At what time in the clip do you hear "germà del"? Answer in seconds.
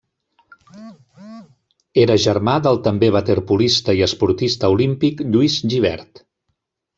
2.23-2.79